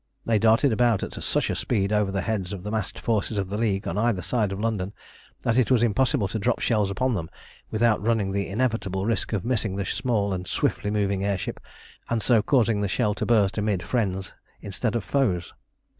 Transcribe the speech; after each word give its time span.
They 0.25 0.39
darted 0.39 0.73
about 0.73 1.03
at 1.03 1.13
such 1.21 1.51
a 1.51 1.55
speed 1.55 1.93
over 1.93 2.09
the 2.11 2.21
heads 2.23 2.53
of 2.53 2.63
the 2.63 2.71
massed 2.71 2.97
forces 2.97 3.37
of 3.37 3.49
the 3.51 3.57
League 3.59 3.87
on 3.87 3.99
either 3.99 4.23
side 4.23 4.51
of 4.51 4.59
London, 4.59 4.93
that 5.43 5.59
it 5.59 5.69
was 5.69 5.83
impossible 5.83 6.27
to 6.29 6.39
drop 6.39 6.59
shells 6.59 6.89
upon 6.89 7.13
them 7.13 7.29
without 7.69 8.01
running 8.01 8.31
the 8.31 8.47
inevitable 8.47 9.05
risk 9.05 9.31
of 9.31 9.45
missing 9.45 9.75
the 9.75 9.85
small 9.85 10.33
and 10.33 10.47
swiftly 10.47 10.89
moving 10.89 11.23
air 11.23 11.37
ship, 11.37 11.59
and 12.09 12.23
so 12.23 12.41
causing 12.41 12.79
the 12.81 12.87
shell 12.87 13.13
to 13.13 13.27
burst 13.27 13.59
amidst 13.59 13.85
friends 13.85 14.33
instead 14.59 14.95
of 14.95 15.03
foes. 15.03 15.53